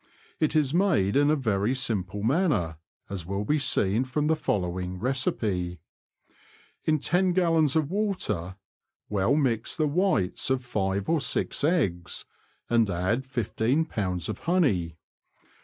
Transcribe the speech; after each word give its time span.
It 0.39 0.55
is 0.55 0.73
made 0.73 1.15
in 1.15 1.29
a 1.29 1.35
very 1.35 1.75
simple 1.75 2.23
manner, 2.23 2.77
as 3.07 3.27
will 3.27 3.45
be 3.45 3.59
seen 3.59 4.03
from 4.03 4.25
the 4.25 4.35
following 4.35 4.97
recipe: 4.97 5.79
In 6.85 6.97
10 6.97 7.33
gallons 7.33 7.75
of 7.75 7.91
water 7.91 8.55
well 9.09 9.35
mix 9.35 9.75
the 9.75 9.85
whites 9.85 10.49
of 10.49 10.65
five 10.65 11.07
or 11.07 11.21
six 11.21 11.63
eggs, 11.63 12.25
and 12.67 12.89
add 12.89 13.23
151b. 13.27 14.27
of 14.27 14.39
honey. 14.39 14.97